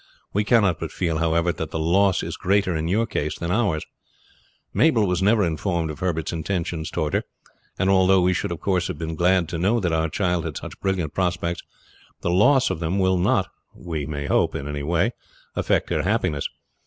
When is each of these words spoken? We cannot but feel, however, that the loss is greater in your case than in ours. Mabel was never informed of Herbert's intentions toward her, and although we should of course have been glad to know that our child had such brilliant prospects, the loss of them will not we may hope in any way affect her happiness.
We 0.33 0.43
cannot 0.43 0.79
but 0.79 0.91
feel, 0.91 1.19
however, 1.19 1.51
that 1.51 1.69
the 1.69 1.77
loss 1.77 2.23
is 2.23 2.35
greater 2.35 2.75
in 2.75 2.87
your 2.87 3.05
case 3.05 3.37
than 3.37 3.51
in 3.51 3.55
ours. 3.55 3.85
Mabel 4.73 5.05
was 5.05 5.21
never 5.21 5.45
informed 5.45 5.91
of 5.91 5.99
Herbert's 5.99 6.33
intentions 6.33 6.89
toward 6.89 7.13
her, 7.13 7.23
and 7.77 7.87
although 7.87 8.19
we 8.21 8.33
should 8.33 8.51
of 8.51 8.59
course 8.61 8.87
have 8.87 8.97
been 8.97 9.13
glad 9.13 9.47
to 9.49 9.59
know 9.59 9.79
that 9.79 9.93
our 9.93 10.09
child 10.09 10.45
had 10.45 10.57
such 10.57 10.79
brilliant 10.81 11.13
prospects, 11.13 11.61
the 12.21 12.31
loss 12.31 12.71
of 12.71 12.79
them 12.79 12.97
will 12.97 13.19
not 13.19 13.47
we 13.75 14.07
may 14.07 14.25
hope 14.25 14.55
in 14.55 14.67
any 14.67 14.81
way 14.81 15.11
affect 15.55 15.91
her 15.91 16.01
happiness. 16.01 16.49